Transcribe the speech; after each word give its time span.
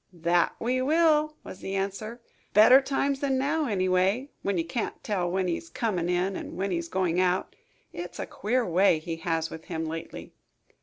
"That 0.11 0.55
we 0.59 0.81
will," 0.81 1.37
was 1.43 1.59
the 1.59 1.75
answer. 1.75 2.21
"Better 2.55 2.81
times 2.81 3.19
than 3.19 3.37
now, 3.37 3.67
anyway, 3.67 4.31
when 4.41 4.57
you 4.57 4.65
can't 4.65 4.95
tell 5.03 5.29
when 5.29 5.47
he 5.47 5.57
is 5.57 5.69
coming 5.69 6.09
in 6.09 6.35
and 6.35 6.57
when 6.57 6.71
he 6.71 6.77
is 6.79 6.87
going 6.87 7.19
out. 7.21 7.55
It 7.93 8.09
is 8.13 8.19
a 8.19 8.25
queer 8.25 8.65
way 8.65 8.97
he 8.97 9.17
has 9.17 9.51
with 9.51 9.65
him 9.65 9.85
lately." 9.85 10.33